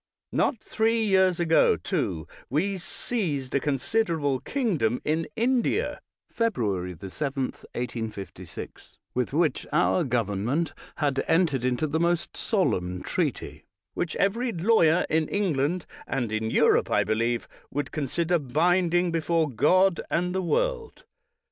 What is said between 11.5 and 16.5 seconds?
into the most solemn treaty, which every lawyer in England and in